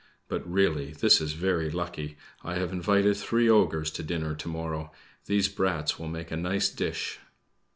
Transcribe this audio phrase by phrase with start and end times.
[0.27, 2.17] But, really, this is very lucky!
[2.43, 4.91] I have invited three ogres to dinner to morrow;
[5.27, 7.19] these brats will make a nice dish."